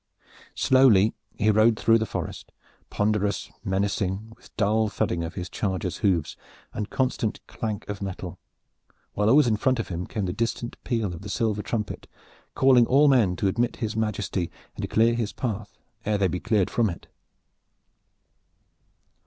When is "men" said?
13.07-13.35